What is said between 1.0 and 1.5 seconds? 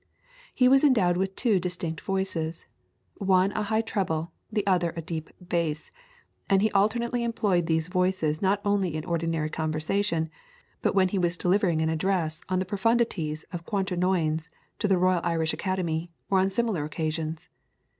with